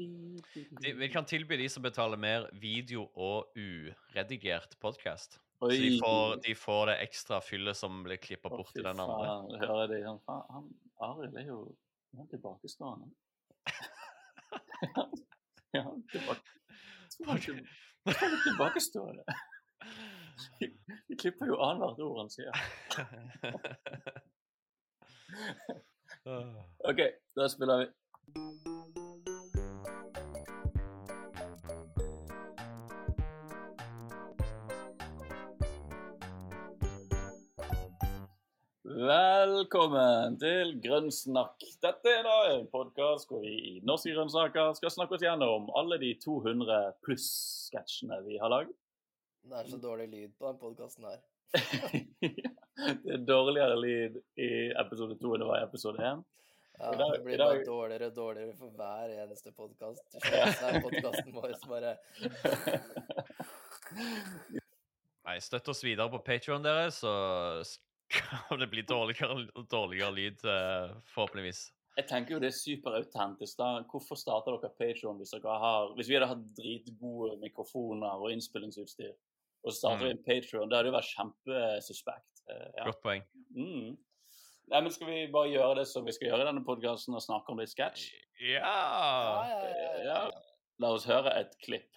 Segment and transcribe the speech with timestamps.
[0.00, 5.36] De, vi kan tilby de som betaler mer video og uredigert podkast.
[5.60, 9.58] Så de får, de får det ekstra fyllet som blir klippa bort i den andre.
[9.60, 9.98] Hører det?
[10.06, 10.16] Han,
[10.54, 10.70] han,
[11.04, 11.58] Arild er jo
[12.14, 13.10] han er tilbakestående.
[15.76, 16.48] ja, han tilbake.
[17.28, 17.60] Han til-
[18.06, 19.24] han er tilbakestående.
[21.10, 22.56] Vi klipper jo annethvert ord han sier.
[26.90, 27.00] OK,
[27.36, 27.88] da spiller vi.
[39.00, 41.62] Velkommen til Grønnsnakk.
[41.80, 45.96] Dette er da en podkast hvor vi i Norske grønnsaker skal snakke oss gjennom alle
[46.02, 47.30] de 200 pluss
[47.70, 48.74] sketsjene vi har lagd.
[49.48, 51.16] Det er så dårlig lyd på den podkasten her.
[53.06, 56.20] det er dårligere lyd i episode to enn det var i episode én.
[56.76, 60.04] Ja, det blir dag- bare dårligere og dårligere for hver eneste podkast.
[60.84, 61.96] Podkasten vår bare
[65.24, 67.16] Nei, støtt oss videre på Patreon dere, så
[68.10, 71.68] skal det blir dårligere og dårligere lyd, eh, forhåpentligvis.
[71.98, 73.58] Jeg tenker jo det er superautentisk.
[73.58, 73.82] da.
[73.90, 79.12] Hvorfor starter dere Patreon hvis dere har Hvis vi hadde hatt dritgode mikrofoner og innspillingsutstyr,
[79.64, 82.44] og så starter vi en Patreon, det hadde jo vært kjempesuspekt.
[82.48, 82.86] Eh, ja.
[82.86, 83.26] Godt poeng.
[83.56, 83.98] Mm.
[84.70, 87.24] Nei, men Skal vi bare gjøre det som vi skal gjøre i denne podkasten, og
[87.24, 88.12] snakke om litt sketsj?
[88.40, 88.60] Ja!
[88.62, 90.04] Ja, ja, ja, ja.
[90.06, 90.20] Ja.
[90.80, 91.90] La oss høre et klipp.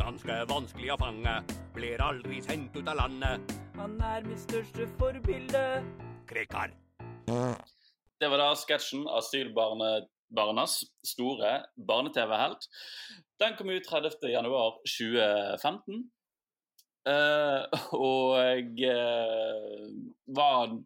[0.00, 1.36] Ganske vanskelig å fange,
[1.76, 3.52] blir aldri sendt ut av landet.
[3.78, 5.60] Han er mitt største forbilde.
[6.28, 6.74] Krekar.
[8.20, 10.74] Det var da sketsjen 'Asylbarnas
[11.06, 11.52] store
[11.88, 12.68] barne-TV-helt'.
[13.40, 14.28] Den kom ut 30.
[14.30, 16.04] januar 2015.
[17.08, 17.62] Eh,
[17.96, 19.88] og eh,
[20.36, 20.76] var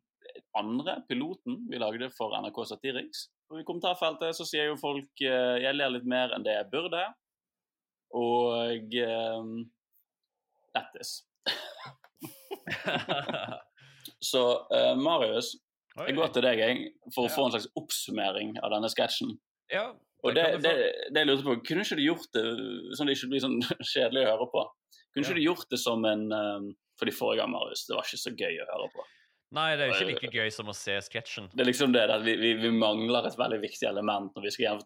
[0.56, 3.26] andre piloten vi lagde for NRK Satiriks.
[3.50, 6.70] Og I kommentarfeltet så sier jo folk uh, 'jeg ler litt mer enn det jeg
[6.72, 7.04] burde',
[8.10, 9.44] og uh,
[10.74, 11.20] Lættis.
[14.22, 15.52] Så uh, Marius,
[15.98, 16.06] Oi.
[16.08, 16.82] jeg går til deg jeg,
[17.14, 17.34] for å Ja.
[17.34, 19.34] få en slags oppsummering av denne sketsjen.
[19.72, 19.92] Ja,
[20.24, 20.72] Og det det,
[21.12, 22.42] det, jeg lurte på, Kunne ikke du gjort det
[22.96, 23.58] sånn det ikke blir sånn
[23.92, 24.62] kjedelig å høre på?
[25.12, 26.68] Kunne ikke du gjort det som en um,
[27.00, 29.04] Fordi forrige gang, Marius, det var ikke så gøy å høre på.
[29.56, 31.50] Nei, det er jo ikke like gøy som å se sketsjen.
[31.52, 34.52] Det er liksom det at vi, vi, vi mangler et veldig viktig element når vi
[34.54, 34.80] skal hjem.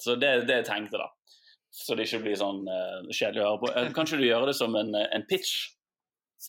[0.00, 1.10] Så det er det jeg tenkte, da.
[1.74, 3.72] Så det ikke blir sånn uh, kjedelig å høre på.
[3.98, 5.74] Kanskje du gjøre det som en, en pitch?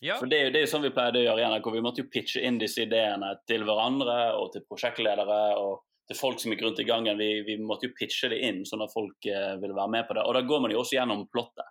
[0.04, 1.68] Ja, For det er jo det er jo sånn vi pleide å gjøre i NRK.
[1.74, 6.40] Vi måtte jo pitche inn disse ideene til hverandre og til prosjektledere og til folk
[6.40, 7.18] som gikk rundt i gangen.
[7.20, 10.16] Vi, vi måtte jo pitche det inn sånn at folk eh, ville være med på
[10.16, 10.24] det.
[10.28, 11.68] Og da går man jo også gjennom plottet.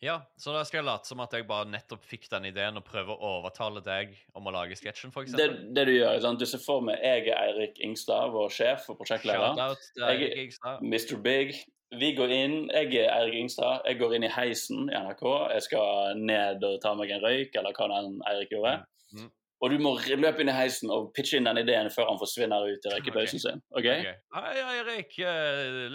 [0.00, 2.84] ja, så da skal jeg late som at jeg bare nettopp fikk den ideen og
[2.86, 6.38] prøve å overtale deg om å lage sketsjen, for Det, det du gjør, sant?
[6.38, 9.56] du ser for meg jeg er Eirik Ingstad, vår sjef og prosjektleder.
[9.58, 10.54] Shout-out er Jeg-.
[10.84, 11.16] Mr.
[11.24, 11.56] Big.
[11.96, 13.80] Vi går inn, Jeg er Eirik Ingstad.
[13.86, 15.24] Jeg går inn i heisen i NRK.
[15.54, 18.74] Jeg skal ned og ta meg en røyk, eller hva den Eirik gjorde.
[19.12, 19.22] Mm.
[19.22, 19.30] Mm.
[19.60, 22.68] Og du må løpe inn i heisen og pitche inn den ideen før han forsvinner
[22.68, 23.62] ut i røykepausen sin.
[23.72, 23.80] ok?
[23.80, 24.14] okay.
[24.36, 25.16] Hei, Eirik.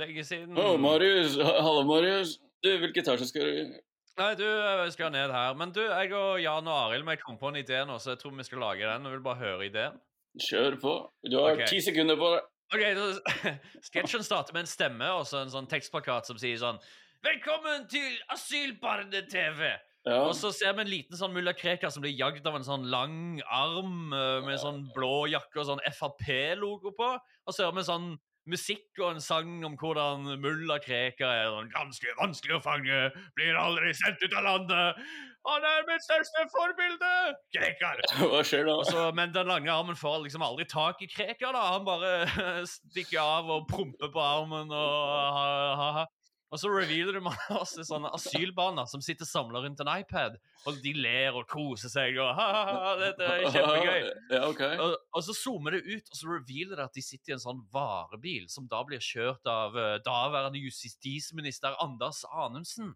[0.02, 0.50] legges inn.
[0.50, 0.58] siden.
[0.58, 1.38] Å, Marius.
[1.38, 2.40] Hallo, Marius.
[2.64, 3.74] Du, hvilken etasje skal du
[4.14, 5.56] Nei, du, jeg skal ned her.
[5.58, 8.22] Men du, jeg og Jan og Arild vi kom på en idé nå, så jeg
[8.22, 9.08] tror vi skal lage den.
[9.08, 9.96] Jeg vil bare høre ideen.
[10.42, 10.94] Kjør på.
[11.30, 12.44] Du har ti sekunder på det.
[12.72, 13.08] Ok, så
[13.90, 16.80] Sketsjen starter med en stemme og så en sånn tekstplakat som sier sånn
[17.24, 19.68] Velkommen til Asylbarne-TV!
[20.04, 20.18] Ja.
[20.26, 22.90] Og så ser vi en liten sånn mulla Krekar som blir jagd av en sånn
[22.92, 27.08] lang arm eh, med sånn blå jakke og sånn Frp-logo på.
[27.16, 28.10] Og så hører vi sånn
[28.50, 33.04] musikk og en sang om hvordan mulla Krekar er sånn ganske vanskelig å fange,
[33.38, 35.06] blir aldri sendt ut av landet.
[35.44, 37.12] Han er mitt største forbilde!
[37.56, 38.00] Krekar!
[38.32, 38.78] Hva skjer da?
[38.88, 41.56] Så, men den lange armen får liksom aldri tak i Krekar.
[41.56, 41.64] da.
[41.76, 42.14] Han bare
[42.78, 44.94] stikker av og promper på armen og
[45.38, 45.48] ha,
[45.80, 46.06] ha, ha.
[46.54, 50.38] Og så revealer du masse sånne asylbarna som sitter samla rundt en iPad.
[50.70, 54.10] Og de ler og koser seg og ha, ha, ha, dette er kjempegøy.
[54.36, 54.62] Ja, ok.
[54.84, 57.44] Og, og så zoomer det ut, og så revealer det at de sitter i en
[57.44, 62.94] sånn varebil som da blir kjørt av uh, daværende justisminister Anders Anundsen.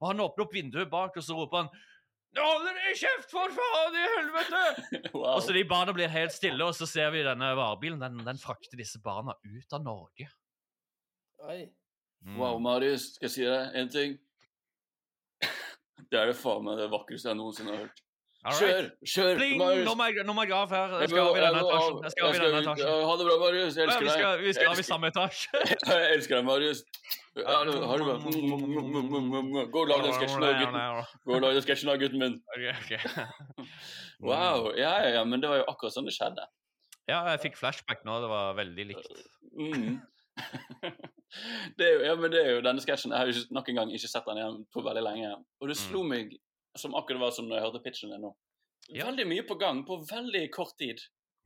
[0.00, 1.72] Og han åpner opp vinduet bak, og så roper han
[2.30, 4.60] Nå holder dere kjeft, for faen i helvete!
[5.16, 5.32] Wow.
[5.32, 7.98] Og så de barna blir helt stille, og så ser vi denne varebilen.
[7.98, 10.28] Den, den frakter disse barna ut av Norge.
[11.50, 11.64] Oi.
[12.26, 12.36] Mm.
[12.36, 14.18] Wow, Marius, skal jeg si deg en ting?
[16.10, 18.00] Det er det faen meg det vakreste jeg noensinne har hørt.
[18.40, 18.86] Kjør!
[19.04, 19.34] Kjør!
[19.36, 19.58] Pling!
[19.60, 19.84] Marius.
[19.84, 20.94] Nå må jeg, nå må jeg av her.
[21.02, 21.98] Jeg skal av i denne etasjen.
[22.06, 22.92] Jeg skal av i denne etasjen.
[23.04, 23.76] Ha det bra, Marius.
[23.76, 24.14] Jeg elsker vi, deg.
[24.16, 25.60] skal, vi skal av i samme etasje.
[25.90, 26.80] Jeg elsker deg, Marius.
[27.36, 28.14] Ja, ha det bra.
[29.74, 30.80] Gå og lag den sketsjen av gutten.
[31.28, 32.40] Gå og lag den sketsjen av gutten min.
[34.20, 34.66] Wow.
[34.76, 36.44] Ja, ja, ja, men det var jo akkurat sånn det skjedde.
[37.08, 38.18] Ja, jeg fikk flashback nå.
[38.24, 39.22] Det var veldig likt.
[39.56, 40.00] Mm.
[41.78, 43.12] Det er jo, ja, men det er jo denne sketsjen.
[43.14, 45.32] Jeg har jo nok en gang ikke sett den igjen på veldig lenge.
[45.60, 45.82] Og det Mm.
[45.86, 46.36] slo meg
[46.76, 48.34] som akkurat var som når jeg hørte pitchen din nå.
[48.90, 49.06] Ja.
[49.06, 50.98] Veldig mye på gang på veldig kort tid.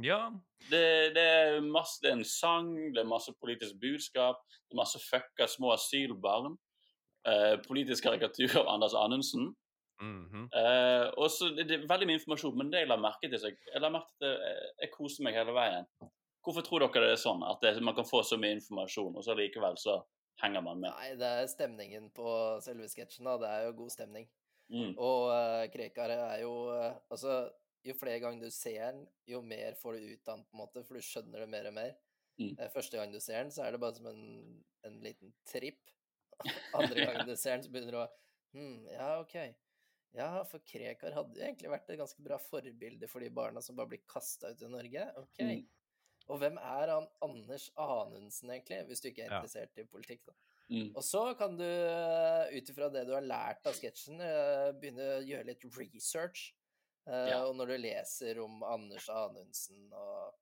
[0.02, 0.30] Ja.
[0.70, 4.80] Det, det, er masse, det er en sang, det er masse politisk budskap, det er
[4.80, 6.56] masse fucka små asylbarn.
[7.26, 9.54] Eh, politisk karikatur av Anders Anundsen.
[10.00, 10.48] mhm.
[10.52, 13.80] Eh, og så det, det veldig mye informasjon, men det jeg la merke til jeg
[13.80, 15.86] la merke til at jeg, jeg koser meg hele veien.
[16.44, 17.42] Hvorfor tror dere det er sånn?
[17.46, 19.98] At det, man kan få så mye informasjon, og så likevel så
[20.42, 20.92] henger man med?
[20.92, 22.28] Nei, det er stemningen på
[22.64, 23.36] selve sketsjen, da.
[23.40, 24.28] Det er jo god stemning.
[24.72, 24.92] Mm.
[24.96, 27.42] Og uh, Krekar er jo uh, Altså,
[27.84, 30.62] jo flere ganger du ser den, jo mer får du ut av den, på en
[30.62, 31.96] måte, for du skjønner det mer og mer.
[32.40, 32.54] Mm.
[32.58, 34.24] Eh, første gang du ser den, så er det bare som en,
[34.88, 35.92] en liten tripp.
[36.78, 38.10] Andre gangen du ser den, så begynner du å
[38.54, 39.34] Hm, ja, OK.
[40.14, 43.74] Ja, for Krekar hadde jo egentlig vært et ganske bra forbilde for de barna som
[43.74, 45.06] bare blir kasta ut i Norge.
[45.18, 45.40] OK.
[45.42, 45.64] Mm.
[46.28, 49.40] Og hvem er han Anders Anundsen, egentlig, hvis du ikke er Ja.
[49.42, 50.32] interessert i politikk, da?
[50.70, 50.92] Mm.
[50.96, 55.18] Og så kan du, eh, ut ifra det du har lært av sketsjen, eh, begynne
[55.18, 56.54] å gjøre litt research.
[57.06, 57.44] Eh, Ja.
[57.46, 60.34] Og når du leser om Anders Anundsen og,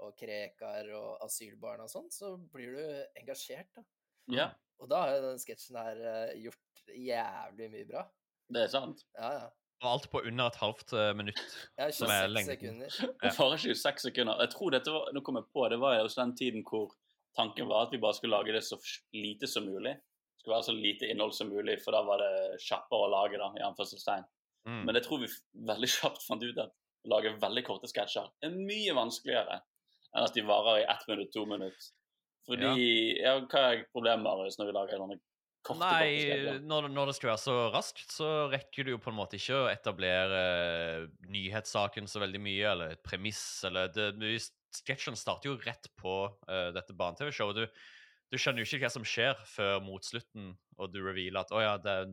[0.00, 3.82] og Krekar og asylbarn og sånn, så blir du engasjert, da.
[4.28, 4.50] Ja,
[4.80, 6.56] Og da har jo den sketsjen her gjort
[6.88, 8.10] jævlig mye bra.
[8.50, 9.04] det er sant.
[9.14, 9.50] Ja, ja.
[9.80, 11.40] Og alt på under et halvt eh, minutt.
[11.78, 12.90] ja Som er 26 lengden.
[12.90, 13.54] sekunder.
[13.56, 14.42] Ikke i seks sekunder.
[14.44, 16.92] Jeg tror dette var, nå kom jeg på, det var jo også den tiden hvor
[17.38, 18.76] tanken var at vi bare skulle lage det så
[19.16, 19.94] lite som mulig.
[19.96, 23.40] Det skulle være så lite innhold som mulig, for da var det kjappere å lage
[23.40, 24.28] da, i anførselstegn.
[24.68, 24.82] Mm.
[24.84, 25.32] Men jeg tror vi
[25.70, 29.62] veldig kjapt fant ut at å lage veldig korte sketsjer er mye vanskeligere
[30.10, 31.90] enn at de varer i ett minutt, to minutt.
[32.48, 32.72] Fordi
[33.20, 33.36] ja.
[33.46, 35.04] Hva er problemet Marius, når vi lager
[35.76, 39.36] Nei, når, når det skal være så raskt, så rekker du jo på en måte
[39.36, 44.08] ikke å etablere eh, nyhetssaken så veldig mye, eller et premiss, eller det,
[44.70, 47.58] Sketsjen starter jo rett på uh, dette barne-TV-showet.
[47.58, 47.80] Du,
[48.30, 51.62] du skjønner jo ikke hva som skjer før mot slutten, og du revealer at å
[51.64, 52.12] ja, det er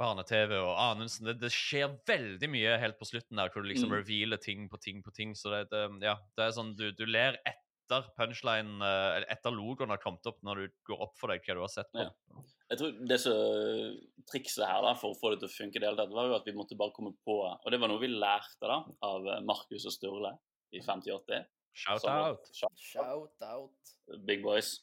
[0.00, 1.28] barne-TV og Anundsen.
[1.28, 3.98] Det, det skjer veldig mye helt på slutten der, hvor du liksom Mm.
[3.98, 5.34] revealer ting på ting på ting.
[5.36, 7.36] Så det, det, ja, det er sånn du, du ler
[7.90, 11.42] etter punchline, eh, eller etter logoen har kommet opp, når du går opp for deg
[11.44, 12.06] hva du har sett på.
[12.06, 12.44] Ja.
[12.70, 13.96] Jeg tror det som
[14.30, 16.54] trikset her da, for å få det til å funke, det var jo at vi
[16.54, 20.36] måtte bare komme på Og det var noe vi lærte da, av Markus og Sturle
[20.70, 21.48] i 5080.
[21.74, 22.46] Shout som, out.
[22.54, 23.94] Shout Shout out.
[24.26, 24.78] Big boys.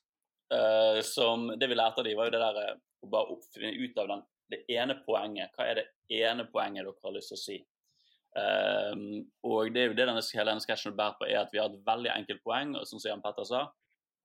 [0.54, 3.74] Uh, som Det vi lærte av de var jo det der eh, å bare finne
[3.76, 4.22] ut av den,
[4.52, 5.56] det ene poenget.
[5.56, 5.88] Hva er det
[6.24, 7.58] ene poenget dere har lyst til å si?
[8.36, 11.62] Ehm, og det er jo det denne, hele denne sketsjen bærer på, er at vi
[11.62, 13.64] har et veldig enkelt poeng, og som Jan Petter sa,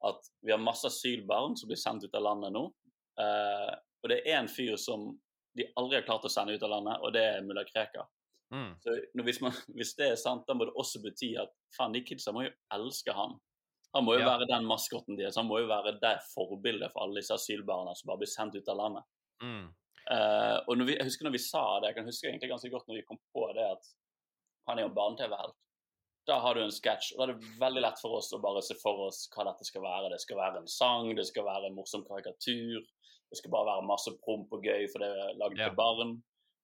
[0.08, 2.66] at vi har masse asylbarn som blir sendt ut av landet nå.
[3.20, 3.70] Uh,
[4.02, 5.12] og det er én fyr som
[5.56, 8.08] de aldri har klart å sende ut av landet, og det er mulla Krekar.
[8.52, 8.72] Mm.
[8.84, 12.02] Så hvis, man, hvis det er sant, da må det også bety at faen, de
[12.04, 13.38] kidsa må jo elske han.
[13.93, 14.32] Han må jo Ja.
[14.32, 15.37] være den maskotten deres.
[15.37, 18.69] Han må jo være det forbildet for alle disse asylbarna som bare blir sendt ut
[18.72, 19.08] av landet.
[19.44, 19.66] Mm.
[20.10, 22.70] Eh, og når vi, jeg husker når vi sa det, jeg kan huske egentlig ganske
[22.72, 23.90] godt når vi kom på det at
[24.69, 25.54] han er jo barne-TV-helt.
[26.26, 28.60] Da har du en sketsj, og da er det veldig lett for oss å bare
[28.62, 30.10] se for oss hva dette skal være.
[30.12, 32.84] Det skal være en sang, det skal være en morsom karikatur,
[33.32, 35.69] det skal bare være masse promp og gøy, for det er laget Ja.
[35.70, 36.12] til barn.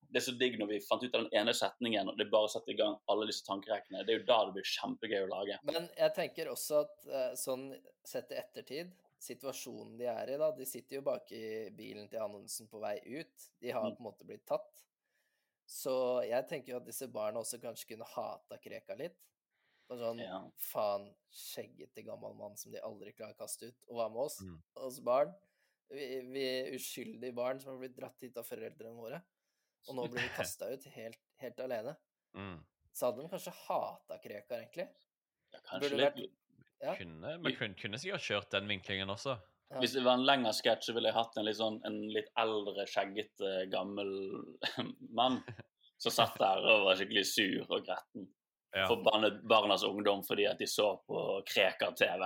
[0.08, 2.48] Det er så digg når vi fant ut av den ene setningen, og det bare
[2.48, 4.06] setter i gang alle disse tankerekkene.
[4.06, 5.58] Det er jo da det blir kjempegøy å lage.
[5.68, 7.66] Men jeg tenker også at eh, sånn
[8.06, 12.20] sett i ettertid, situasjonen de er i da, de sitter jo bak i bilen til
[12.22, 13.48] Anundsen på vei ut.
[13.60, 13.96] De har Mm.
[13.96, 14.84] på en måte blitt tatt.
[15.68, 19.18] Så jeg tenker jo at disse barna også kanskje kunne hata Kreka litt.
[19.90, 20.40] Og sånn, Ja.
[20.56, 23.84] faen, skjeggete gammel mann som de aldri klarer å kaste ut.
[23.88, 24.40] Og hva med oss?
[24.42, 24.62] Mm.
[24.76, 25.34] Oss barn?
[25.90, 29.22] Vi, vi uskyldige barn som har blitt dratt hit av foreldrene våre.
[29.88, 31.96] Og nå blir vi kasta ut helt, helt alene.
[32.34, 32.58] Mm.
[32.92, 34.88] Så hadde de kanskje hata Krekar, egentlig.
[35.52, 36.14] Ja, kanskje litt.
[36.14, 36.30] vært-
[36.84, 36.94] Ja.
[36.94, 39.36] Kunne, men kunne, kunne sikkert kjørt den vinklingen også.
[39.68, 39.80] Ja.
[39.82, 42.30] Hvis det var en lengre sketsj, så ville jeg hatt en litt, sånn, en litt
[42.40, 44.12] eldre, skjeggete, gammel
[45.18, 45.42] mann
[45.98, 48.28] som satt der og var skikkelig sur og gretten.
[48.76, 48.86] Ja.
[48.86, 52.24] Forbannet barnas ungdom fordi at de så på Krekar-TV.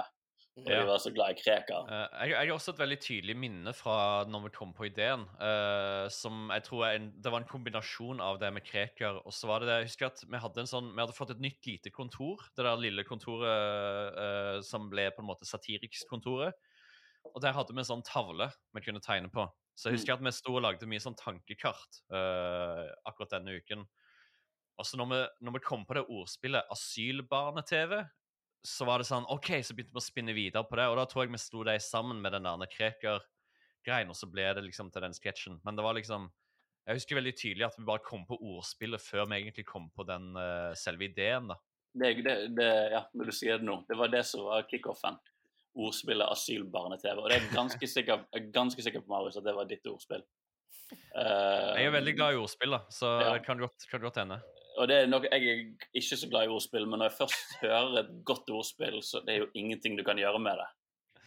[0.52, 0.82] Og Ja.
[0.82, 1.86] de var så glad i kreker.
[1.88, 5.24] Uh, jeg, har også et veldig tydelig minne fra når vi kom på ideen.
[5.40, 9.22] Uh, som jeg tror en, Det var en kombinasjon av det med kreker.
[9.24, 11.30] og så var det det, Jeg husker at vi hadde en sånn, vi hadde fått
[11.30, 12.36] et nytt lite kontor.
[12.54, 16.52] Det der lille kontoret uh, som ble på en måte satirikskontoret.
[17.34, 19.48] Og der hadde vi en sånn tavle vi kunne tegne på.
[19.74, 22.02] Så jeg husker at vi sto og lagde mye sånn tankekart
[23.08, 23.86] akkurat denne uken.
[24.76, 28.02] Og så når vi, når vi kom på det ordspillet asylbarne-TV,
[28.62, 30.86] så var det sånn OK, så begynte vi å spinne videre på det.
[30.90, 34.46] Og da tror jeg vi sto der sammen med den der Krekar-greien, og så ble
[34.54, 35.58] det liksom til den sketsjen.
[35.66, 36.30] Men det var liksom
[36.82, 40.02] Jeg husker veldig tydelig at vi bare kom på ordspillet før vi egentlig kom på
[40.02, 41.54] den uh, selve ideen, da.
[41.94, 45.18] Det, det, det, ja, når du sier det nå, det var det som var kickoffen.
[45.78, 47.20] ordspillet asylbarne-TV.
[47.20, 50.24] Og det er ganske sikker, er ganske sikker på Marius, at det var ditt ordspill.
[51.14, 53.32] Jeg er veldig glad i ordspill, da, så Ja.
[53.34, 54.40] det kan godt, kan godt hende.
[54.78, 55.64] Og det er nok, Jeg er
[55.94, 59.34] ikke så glad i ordspill, men når jeg først hører et godt ordspill, så det
[59.34, 60.68] er jo ingenting du kan gjøre med det.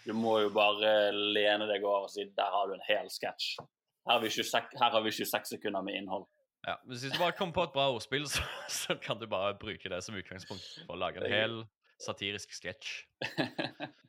[0.06, 3.58] Du må jo bare lene deg over og si 'der har du en hel sketsj'.
[4.06, 6.26] Her, har vi 26 her har vi 26 sekunder med innhold.
[6.68, 8.42] Ja, men Hvis du bare kommer på et bra ordspill, så,
[8.82, 11.64] så kan du bare bruke det som utgangspunkt for å lage en hel
[12.02, 13.06] satirisk sketsj.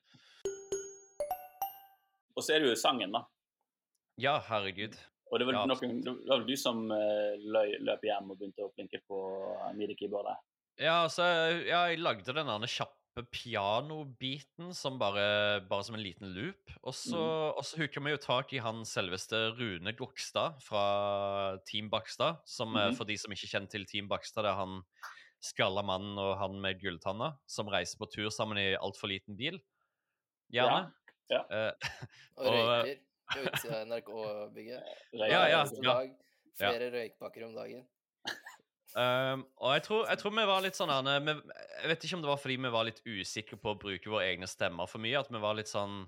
[2.37, 3.23] Og så er det jo sangen, da.
[4.21, 4.97] Ja, herregud.
[5.33, 8.38] Og det var, Ja, noen, det var vel du som eh, løy, løp hjem og
[8.38, 9.18] begynte å flinke på
[9.75, 10.37] midi-keyboardet?
[10.78, 11.25] Ja, altså,
[11.66, 16.71] ja, jeg lagde den der kjappe pianobiten som bare, bare som en liten loop.
[16.85, 17.18] Og så,
[17.56, 22.42] og så hooka vi jo tak i han selveste Rune Gokstad fra Team Bakstad.
[22.47, 22.97] Som eh, Mhm.
[22.99, 24.83] for de som ikke kjenner til Team Bakstad, det er han
[25.42, 29.59] skalla mannen og han med gulltanna som reiser på tur sammen i altfor liten bil.
[30.52, 30.92] Gjerne.
[31.30, 31.73] Ja, Eh,
[32.38, 33.00] Og Og- røyker
[33.33, 34.95] på utsida av NRK-bygget.
[35.18, 35.64] Ja, ja.
[36.56, 36.71] Ja.
[36.71, 37.85] Flere røykpakker om dagen.
[38.97, 40.92] Um, og jeg tror, jeg tror vi var litt sånn
[41.26, 41.33] vi,
[41.83, 44.30] Jeg vet ikke om det var fordi vi var litt usikre på å bruke våre
[44.30, 45.18] egne stemmer for mye.
[45.21, 46.06] At vi var litt sånn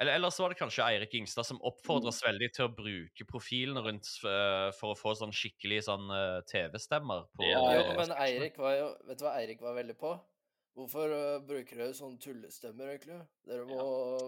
[0.00, 3.28] Eller, ellers så var det kanskje Eirik Ingstad som oppfordra oss veldig til å bruke
[3.30, 7.28] profilene rundt uh, for å få sånn skikkelig sånn uh, TV-stemmer.
[7.46, 8.16] Ja, Jo, men.
[8.26, 10.16] Eirik var jo Vet du hva Eirik var veldig på?
[10.76, 13.20] Hvorfor øh, bruker dere sånne tullestemmer, egentlig?
[13.48, 13.84] Dere må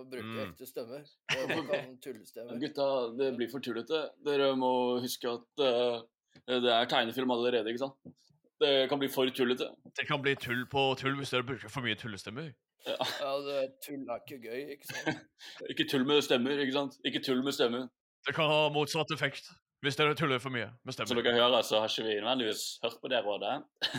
[0.08, 0.38] bruke Mm.
[0.46, 1.02] ekte stemmer.
[1.32, 2.56] Dere tullestemmer.
[2.62, 2.86] Gutta,
[3.18, 4.00] det blir for tullete.
[4.24, 4.70] Dere må
[5.04, 6.00] huske at uh,
[6.48, 8.14] det er tegnefilm allerede, ikke sant?
[8.58, 9.68] Det kan bli for tullete.
[10.00, 12.48] Det kan bli tull på tull hvis dere bruker for mye tullestemmer.
[12.88, 15.20] Ja, det tull er ikke gøy, ikke sant?
[15.70, 16.96] Ikke tull med stemmer, ikke sant?
[17.04, 17.90] Ikke tull med stemmer.
[18.26, 19.52] Det kan ha motsatt effekt
[19.84, 21.22] hvis dere tuller for mye med Som stemmer.
[21.22, 23.54] dere hører, så har ikke vi nødvendigvis hørt på det rådet.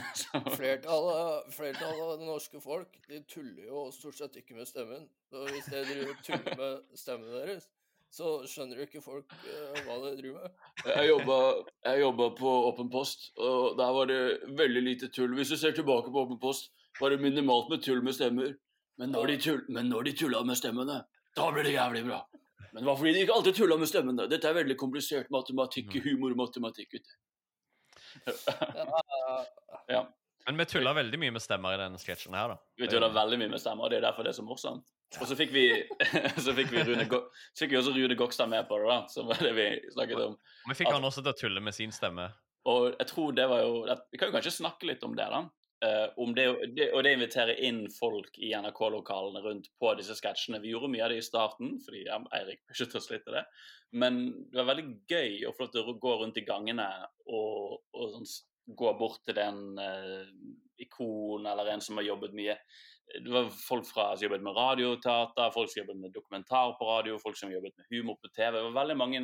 [0.59, 5.07] Flertallet, flertallet av det norske folk de tuller jo stort sett ikke med stemmen.
[5.31, 7.69] Så hvis dere driver tuller med stemmen deres,
[8.11, 10.57] så skjønner jo ikke folk uh, hva dere driver med.
[10.89, 11.37] jeg, jobba,
[11.85, 14.21] jeg jobba på Åpen post, og der var det
[14.57, 15.35] veldig lite tull.
[15.37, 18.57] Hvis du ser tilbake på Åpen post, var det minimalt med tull med stemmer.
[18.99, 20.99] Men når de, tull, men når de tulla med stemmene,
[21.37, 22.23] da ble det jævlig bra.
[22.71, 24.27] Men det var fordi de ikke alltid tulla med stemmene.
[24.29, 26.95] Dette er veldig komplisert matematikk, humor matematikk.
[26.97, 27.17] gutter.
[28.79, 29.45] Ja,
[29.89, 30.07] Ja.
[30.47, 32.55] Men vi tulla veldig mye med stemmer i denne sketsjen her, da.
[32.79, 34.87] Vi tulla veldig mye med stemmer, og det er derfor det er så morsomt.
[35.19, 35.65] Og så fikk vi,
[36.45, 39.29] så fikk vi, Rune, så fikk vi også Rune Gokstad med på det, da, som
[39.29, 40.37] var det vi snakket om.
[40.71, 42.29] Vi fikk han også til å tulle med sin stemme.
[42.69, 43.75] Og jeg tror det var jo
[44.11, 45.43] Vi kan jo kanskje snakke litt om det, da.
[45.85, 46.45] Eh, om det,
[46.75, 50.59] det, og det inviterer inn folk i NRK-lokalene rundt på disse sketsjene.
[50.59, 53.45] Vi gjorde mye av det i starten, fordi ja, Eirik pushet oss litt til det.
[53.95, 54.19] Men
[54.51, 56.89] det var veldig gøy lov til å gå rundt i gangene
[57.31, 58.27] og, og sånn,
[58.79, 60.27] gå bort til den uh,
[60.77, 62.53] ikon eller en som har jobbet mye.
[63.09, 67.17] Det var folk fra, som jobbet med radioteater, folk som jobbet med dokumentar på radio,
[67.23, 68.59] folk som jobbet med humor på TV.
[68.59, 69.23] Det var veldig mange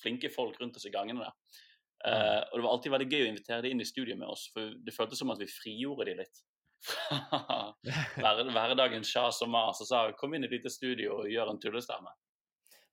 [0.00, 1.64] flinke folk rundt oss i gangene der.
[2.06, 4.46] Eh, og det var alltid veldig gøy å invitere dem inn i studio med oss,
[4.54, 6.42] for det føltes som at vi frigjorde dem litt.
[8.20, 11.52] Hver, hverdagens sjas og mas, og sa kom inn i et lite studio og gjør
[11.52, 12.12] en tullestemme.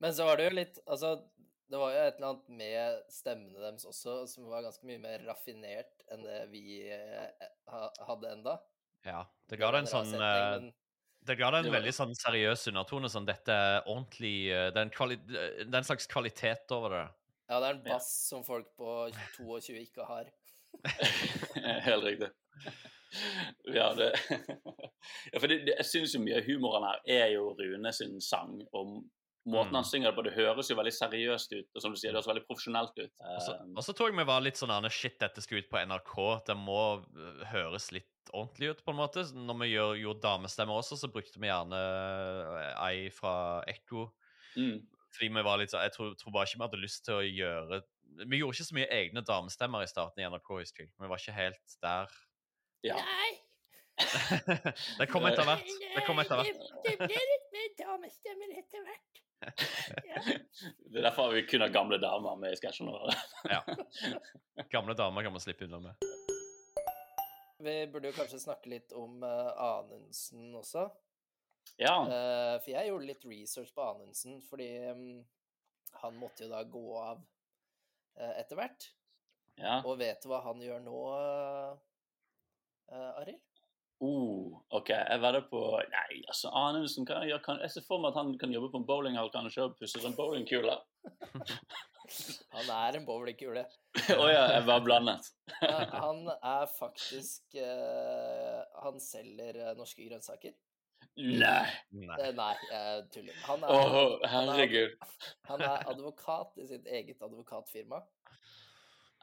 [0.04, 1.16] Men så var det jo litt Altså,
[1.72, 5.24] det var jo et eller annet med stemmene deres også som var ganske mye mer
[5.28, 8.58] raffinert enn det vi eh, ha, hadde enda.
[9.08, 10.70] Ja, det ga det en sånn eh, men
[11.28, 13.12] Det ga det en veldig sånn seriøs undertone.
[13.12, 16.96] Sånn, dette er ordentlig eh, det er, en kvali det er en slags kvalitet over
[16.96, 17.06] det.
[17.50, 17.94] Ja, det er en Ja.
[17.94, 20.26] bass som folk på 22 ikke har.
[21.88, 22.30] Helt riktig.
[23.74, 24.10] Ja, det
[25.32, 28.20] ja, for det, det, Jeg syns jo mye av humoren her er jo Rune sin
[28.22, 28.60] sang.
[28.74, 28.98] Og
[29.48, 29.76] måten Mm.
[29.80, 31.70] han synger det på, det høres jo veldig seriøst ut.
[31.76, 33.14] Og som du sier, det høres veldig profesjonelt ut.
[33.24, 35.80] Og så- så tror jeg vi var litt sånn Arne, shit, dette skal ut på
[35.88, 36.44] NRK.
[36.46, 39.24] Det må øh, høres litt ordentlig ut, på en måte.
[39.34, 44.10] Når vi gjør, gjorde damestemmer også, så brukte vi gjerne øh, ei fra Ekko.
[44.58, 44.86] mm.
[45.16, 47.24] Fordi vi var litt så, Jeg tror, tror bare ikke vi hadde lyst til å
[47.24, 47.78] gjøre
[48.28, 50.88] Vi gjorde ikke så mye egne damestemmer i starten i NRK, History.
[50.90, 52.18] Vi var ikke helt der.
[52.86, 52.98] Ja.
[55.00, 55.72] det kom etter hvert.
[55.96, 56.68] Det kom etter hvert.
[56.86, 59.24] Det blir litt mer damestemmer etter hvert.
[60.92, 62.90] Det er derfor vi kun har gamle damer med i sketsjen.
[62.90, 63.14] vår.
[63.52, 63.62] Ja.
[64.74, 66.08] Gamle damer kan man slippe unna med.
[67.62, 70.88] Vi burde jo kanskje snakke litt om uh, Anundsen også.
[71.82, 71.96] Ja.
[72.08, 75.10] Uh, for jeg gjorde litt research på Anundsen, fordi um,
[76.04, 78.92] han måtte jo da gå av uh, etter hvert.
[79.60, 79.82] ja.
[79.84, 81.04] Og vet du hva han gjør nå,
[82.94, 83.44] uh, Arild?
[83.98, 85.60] Oh, OK, jeg vedder på
[85.90, 88.82] Nei, altså, Anundsen kan jeg, kan, Jeg ser for meg at han kan jobbe på
[88.84, 90.76] en bowlinghall kanskje og pusse en bowlingkule.
[92.56, 93.64] Han er en bowlingkule.
[94.22, 95.28] Å ja, jeg var blandet.
[96.04, 100.54] Han er faktisk uh, Han selger norske grønnsaker.
[101.18, 101.66] Nei!
[101.98, 102.18] Nei.
[102.22, 103.38] Eh, Nei, jeg tuller.
[103.48, 104.98] Han er, Å, han er, herregud.
[105.50, 108.04] han er advokat i sitt eget advokatfirma.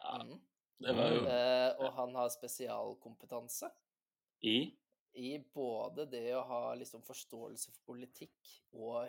[0.02, 0.40] Ja, Mhm.
[0.82, 3.70] det var jo Eh, og han har spesialkompetanse
[4.42, 4.56] i
[5.16, 8.34] i både det å ha liksom forståelse for politikk
[8.72, 9.06] og,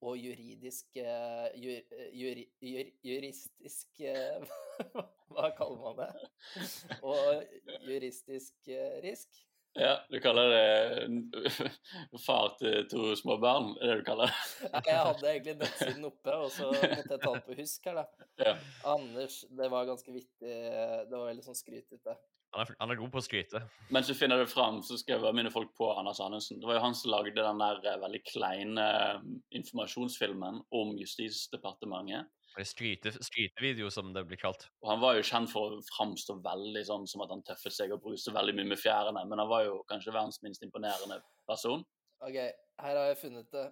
[0.00, 1.82] og juridisk jur,
[2.16, 4.40] jur, jur, Juristisk eh,
[5.28, 6.30] Hva kaller man det?
[7.04, 7.44] Og
[7.86, 9.28] juristisk eh, risk.
[9.74, 11.70] Ja, du kaller det
[12.26, 13.70] far til to små barn?
[13.80, 14.68] Er det du kaller det?
[14.84, 18.28] Jeg hadde egentlig nettsiden oppe, og så måtte jeg ta den på husk her, da.
[18.42, 18.52] Ja.
[18.92, 20.52] Anders, det var ganske vittig.
[20.52, 22.18] Det var veldig sånn skrytete.
[22.52, 23.62] Han er, han er god på å skryte.
[23.96, 26.60] Mens du finner det fram, så skal jeg minne folk på Anders Anundsen.
[26.60, 29.22] Det var jo han som lagde den der eh, veldig kleine eh,
[29.56, 32.28] informasjonsfilmen om Justisdepartementet.
[32.52, 34.66] Det skryte, skrytevideo, som det blir kalt.
[34.84, 37.94] Og han var jo kjent for å framstå veldig sånn som at han tøffet seg
[37.94, 41.84] og bruste veldig mye med fjærene, men han var jo kanskje verdens minst imponerende person.
[42.22, 43.66] OK, her har jeg funnet det.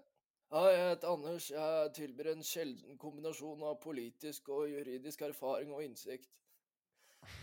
[0.51, 1.45] Hei, jeg heter Anders.
[1.55, 6.33] Jeg tilbyr en sjelden kombinasjon av politisk og juridisk erfaring og innsikt.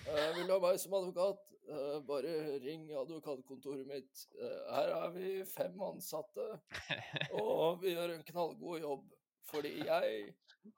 [0.09, 1.45] Eh, vil du ha meg som advokat?
[1.67, 4.25] Eh, bare ring advokatkontoret mitt.
[4.39, 6.49] Eh, her er vi fem ansatte,
[7.43, 9.07] og vi gjør en knallgod jobb.
[9.47, 10.33] Fordi jeg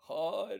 [0.07, 0.53] har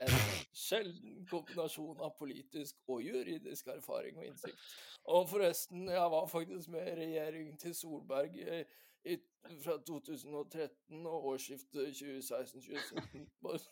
[0.00, 0.14] en
[0.56, 4.62] sjelden kombinasjon av politisk og juridisk erfaring og innsikt.
[5.12, 8.62] Og forresten, jeg var faktisk med i regjering til Solberg i,
[9.12, 9.16] i,
[9.64, 13.68] fra 2013 og årsskiftet 2016-2017.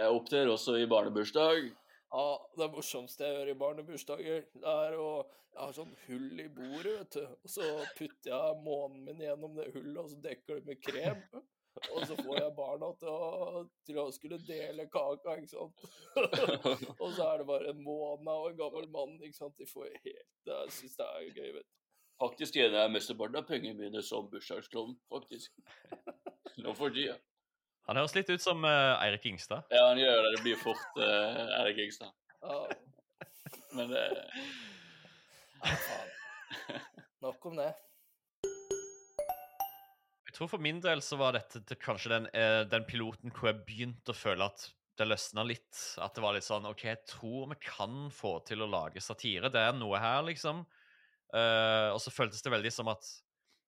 [0.00, 1.70] Jeg opptrer også i barnebursdag.
[2.10, 2.26] Ja,
[2.58, 5.10] det morsomste jeg gjør i barnebursdager, det er å
[5.50, 7.22] Jeg har sånn hull i bordet, vet du.
[7.42, 7.64] Og så
[7.98, 11.24] putter jeg månen min gjennom det hullet, og så dekker det med krem.
[11.94, 15.84] Og så får jeg barna til å, til å skulle dele kaka, ikke sant.
[17.02, 19.54] og så er det bare en måned og en gammel mann, ikke sant.
[19.58, 21.74] De får helt Jeg syns det er gøy, vet du.
[22.20, 25.54] Faktisk tjener jeg mesteparten av pengene mine som bursdagsklovn, faktisk.
[26.64, 27.16] Nå for tida.
[27.88, 29.64] Han høres litt ut som uh, Eirik Ingstad.
[29.72, 30.34] Ja, han gjør det.
[30.36, 32.12] Det blir fort uh, Erik Ingstad.
[32.44, 32.58] Ja,
[33.78, 34.04] Men det
[35.64, 35.78] uh...
[37.24, 37.72] Nok om det.
[40.40, 43.58] Tror for min del så var dette det, kanskje den, eh, den piloten hvor jeg
[43.66, 44.62] begynte å føle at
[44.96, 45.76] det løsna litt.
[46.00, 49.50] At det var litt sånn OK, jeg tror vi kan få til å lage satire.
[49.52, 50.62] Det er noe her, liksom.
[51.36, 53.04] Eh, og så føltes det veldig som at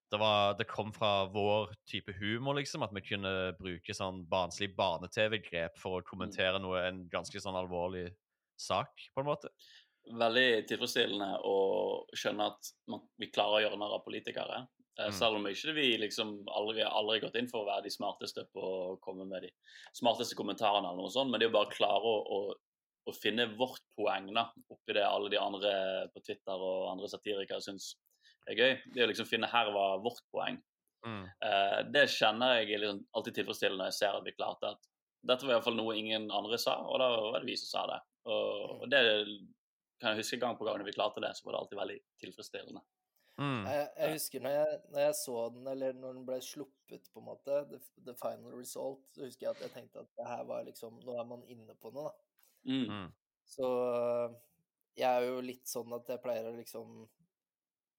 [0.09, 2.81] det, var, det kom fra vår type humor, liksom.
[2.81, 8.07] At vi kunne bruke sånn barnslig barne-TV-grep for å kommentere noe, en ganske sånn alvorlig
[8.57, 9.53] sak, på en måte.
[10.09, 11.57] veldig tilfredsstillende å
[12.17, 14.65] skjønne at man, vi klarer å gjøre narr av politikere.
[14.99, 15.15] Eh, Mm.
[15.17, 18.61] Selv om ikke vi liksom aldri, har gått inn for å være de smarteste på
[18.61, 19.49] å komme med de
[19.97, 22.53] smarteste kommentarene, eller noe sånt, men det å bare klare å, å,
[23.09, 25.73] å finne vårt poeng da, oppi det alle de andre
[26.13, 27.95] på Twitter og andre satirikere syns
[28.47, 30.61] er gøy, det å liksom finne her var vårt poeng.
[31.07, 31.25] Mm.
[31.25, 34.89] Eh, det kjenner jeg er liksom alltid tilfredsstillende når jeg ser at vi klarte at
[35.23, 37.99] dette var iallfall noe ingen andre sa, og da var det vi som sa det.
[38.29, 39.01] Og, og det
[39.99, 41.99] kan jeg huske gang på gang når vi klarte det, så var det alltid veldig
[42.23, 42.83] tilfredsstillende.
[43.41, 43.65] Mm.
[43.65, 47.21] Jeg, jeg husker når jeg, når jeg så den, eller når den ble sluppet, på
[47.21, 50.43] en måte, the, the final result, så husker jeg at jeg tenkte at det her
[50.45, 52.29] var liksom Nå er man inne på noe, da.
[52.69, 52.85] Mm.
[52.91, 53.07] Mm.
[53.49, 53.69] Så
[54.93, 57.03] jeg er jo litt sånn at jeg pleier å liksom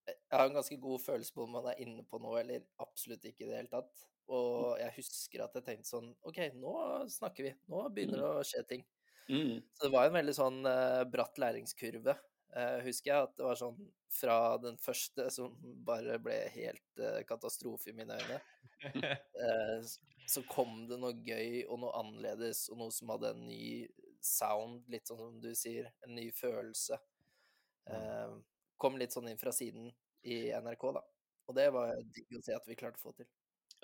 [0.07, 3.25] Jeg har en ganske god følelse på om man er inne på noe, eller absolutt
[3.27, 4.05] ikke i det hele tatt.
[4.35, 6.75] Og jeg husker at jeg tenkte sånn OK, nå
[7.12, 7.55] snakker vi.
[7.73, 8.85] Nå begynner det å skje ting.
[9.29, 9.59] Mm.
[9.73, 12.14] Så det var en veldig sånn uh, bratt læringskurve.
[12.54, 13.78] Eh, husker jeg at det var sånn
[14.14, 18.38] fra den første som bare ble helt eh, katastrofe i mine øyne,
[18.94, 19.88] eh,
[20.30, 23.64] så kom det noe gøy og noe annerledes, og noe som hadde en ny
[24.24, 27.00] sound, litt sånn som du sier, en ny følelse.
[27.90, 28.36] Eh,
[28.80, 29.90] kom litt sånn inn fra siden
[30.24, 31.02] i NRK, da.
[31.50, 33.28] Og det var digg å se at vi klarte å få til.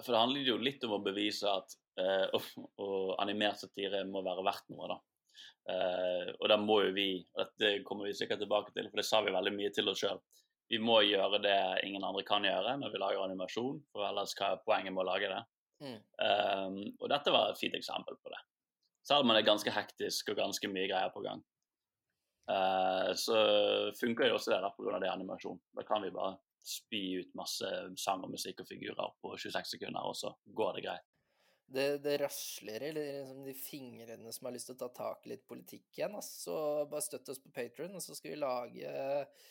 [0.00, 4.44] For det handler jo litt om å bevise at uh, og animert satire må være
[4.46, 4.96] verdt noe, da.
[5.70, 9.06] Eh, og da må jo vi, og dette kommer vi sikkert tilbake til, for det
[9.06, 10.20] sa vi veldig mye til oss sjøl,
[10.70, 14.52] vi må gjøre det ingen andre kan gjøre når vi lager animasjon, for ellers hva
[14.54, 15.40] er poenget med å lage det?
[15.80, 15.96] Mm.
[15.96, 18.38] Um, og dette var et fint eksempel på det.
[19.06, 21.42] Selv om det er ganske hektisk og ganske mye greier på gang.
[22.50, 23.40] Uh, så
[23.98, 25.00] funker jo også det der pga.
[25.02, 25.58] det animasjon.
[25.74, 27.66] Da kan vi bare spy ut masse
[27.98, 31.09] sang og musikk og figurer på 26 sekunder, og så går det greit.
[31.70, 35.34] Det, det rasler i liksom de fingrene som har lyst til å ta tak i
[35.34, 36.16] litt politikk igjen.
[36.18, 36.40] Altså.
[36.42, 36.54] Så
[36.90, 39.44] bare støtt oss på Patron, og så skal vi lage eh,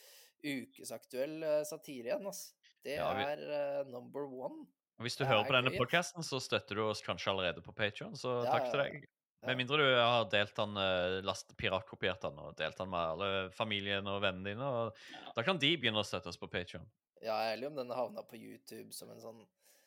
[0.44, 2.28] ukesaktuell eh, satire igjen.
[2.28, 2.52] Altså.
[2.84, 3.46] Det Ja, vi- er
[3.84, 4.66] uh, number one.
[5.00, 7.72] Og Hvis du hører er på denne podkasten, så støtter du oss kanskje allerede på
[7.76, 8.98] Patreon, så Ja, takk til deg.
[9.42, 9.48] ja.
[9.48, 10.76] Med mindre du har delt den,
[11.24, 14.68] last, piratkopiert den og delt den med alle familien og vennene dine.
[14.68, 16.84] Og da kan de begynne å støtte oss på Patreon.
[17.22, 19.40] Ja, jeg er om den havna på YouTube som en sånn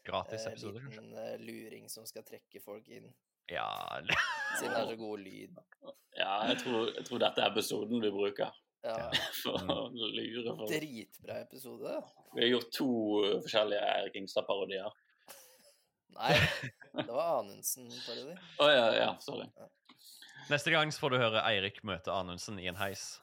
[0.06, 1.02] Gratis eh, episode, kanskje.
[1.02, 3.06] liten eh, luring som skal trekke folk inn.
[3.50, 3.68] Ja,
[4.58, 5.60] Siden det er så god lyd.
[6.18, 8.50] Ja, jeg tror, jeg tror dette er episoden vi bruker
[8.82, 8.96] Ja,
[9.42, 10.68] for å lure folk.
[10.72, 11.94] Dritbra episode.
[12.34, 12.88] Vi har gjort to
[13.22, 14.90] uh, forskjellige Erik Ingstad-parodier.
[16.18, 16.34] Nei,
[16.98, 18.34] det var Anundsen-parodi.
[18.60, 19.46] Å ja, ja, sorry.
[20.50, 23.14] Neste gang så får du høre Eirik møte Anundsen i en heis.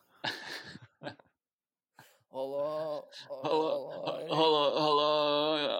[2.29, 2.63] Hallo,
[3.27, 3.61] Hallo,
[3.99, 5.07] hallo, hallo, hallo,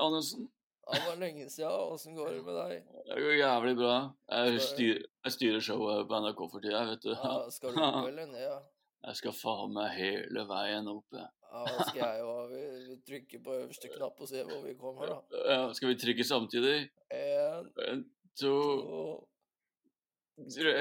[0.06, 0.50] Andersen.
[0.90, 1.72] Det var lenge siden.
[1.94, 2.84] Åssen går det med deg?
[3.10, 3.96] Det går jævlig bra.
[4.32, 7.12] Jeg styrer, jeg styrer showet på NRK for tida, vet du.
[7.14, 8.44] Ja, skal du opp eller ned?
[8.44, 8.60] Ja?
[9.00, 11.06] Jeg skal faen meg hele veien opp.
[11.16, 11.28] jeg.
[11.54, 12.32] Ja, skal jeg jo?
[12.52, 15.40] Vi, vi trykker på øverste knapp og ser hvor vi kommer, da.
[15.48, 16.74] Ja, skal vi trykke samtidig?
[17.16, 18.02] En, En,
[18.42, 18.52] to,
[18.84, 20.76] to, tre.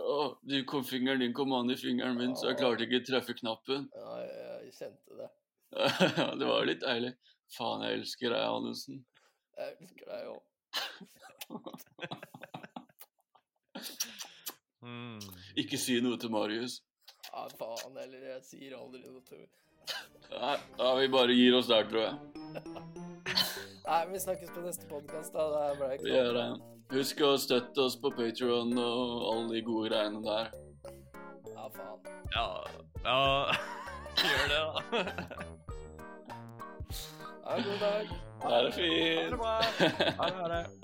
[0.00, 3.06] Å, du kom fingeren din kom an i fingeren min, så jeg klarte ikke å
[3.10, 3.86] treffe knappen.
[3.92, 5.28] Ja, jeg, jeg kjente det.
[6.16, 7.12] Ja, det var litt deilig.
[7.58, 9.04] Faen, jeg elsker deg, Andersen.
[9.60, 10.42] Jeg elsker deg òg.
[14.80, 15.20] Mm.
[15.60, 16.78] Ikke si noe til Marius.
[17.26, 18.22] Ja, faen heller.
[18.32, 19.42] Jeg sier aldri noe til
[20.30, 22.14] Nei, da vi bare gir oss der, tror jeg.
[23.88, 25.48] Nei, vi snakkes på neste podkast, da.
[25.50, 26.46] Det ble Vi gjør det.
[26.94, 30.50] Husk å støtte oss på Patreon og alle de gode greiene der.
[31.50, 32.00] Ja, faen.
[32.36, 32.48] Ja,
[33.04, 33.20] ja
[34.20, 35.04] Gjør det, da.
[37.44, 38.29] Ha en god dag.
[38.42, 39.30] Ha det fint.
[39.38, 39.62] bra.
[40.18, 40.79] Ha det, ha det.